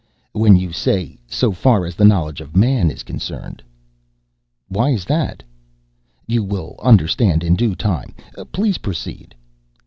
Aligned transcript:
"When 0.31 0.55
you 0.55 0.71
say 0.73 1.19
'so 1.27 1.51
far 1.51 1.85
as 1.85 1.93
the 1.93 2.05
knowledge 2.05 2.41
of 2.41 2.55
man 2.55 2.89
is 2.89 3.03
concerned.'" 3.03 3.61
"Why 4.67 4.89
is 4.89 5.05
that?" 5.05 5.43
"You 6.25 6.41
will 6.43 6.75
understand 6.81 7.43
in 7.43 7.55
due 7.55 7.75
time. 7.75 8.15
Please 8.51 8.79
proceed." 8.79 9.35